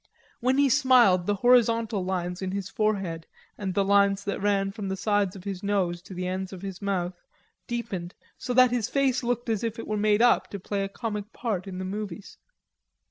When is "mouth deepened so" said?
6.81-8.51